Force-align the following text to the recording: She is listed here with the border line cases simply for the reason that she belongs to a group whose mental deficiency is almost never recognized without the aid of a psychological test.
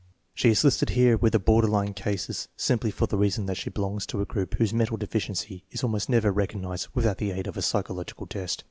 She 0.33 0.49
is 0.49 0.63
listed 0.63 0.89
here 0.89 1.15
with 1.15 1.33
the 1.33 1.37
border 1.37 1.67
line 1.67 1.93
cases 1.93 2.47
simply 2.57 2.89
for 2.89 3.05
the 3.05 3.19
reason 3.19 3.45
that 3.45 3.55
she 3.57 3.69
belongs 3.69 4.07
to 4.07 4.19
a 4.19 4.25
group 4.25 4.55
whose 4.55 4.73
mental 4.73 4.97
deficiency 4.97 5.63
is 5.69 5.83
almost 5.83 6.09
never 6.09 6.31
recognized 6.31 6.87
without 6.95 7.19
the 7.19 7.29
aid 7.29 7.45
of 7.45 7.55
a 7.55 7.61
psychological 7.61 8.25
test. 8.25 8.59